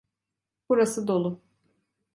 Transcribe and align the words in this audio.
Burası 0.69 1.07
dolu. 1.07 1.41